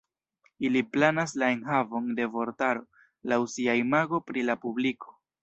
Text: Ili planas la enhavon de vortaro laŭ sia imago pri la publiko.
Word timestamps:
Ili 0.69 0.79
planas 0.95 1.35
la 1.41 1.49
enhavon 1.55 2.07
de 2.21 2.25
vortaro 2.37 2.83
laŭ 3.35 3.41
sia 3.59 3.77
imago 3.83 4.23
pri 4.31 4.49
la 4.51 4.59
publiko. 4.67 5.17